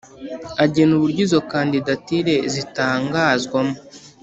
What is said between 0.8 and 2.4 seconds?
uburyo izo kandidatire